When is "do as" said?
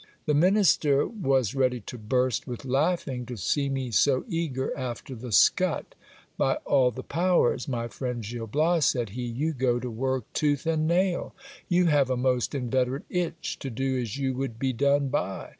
13.69-14.17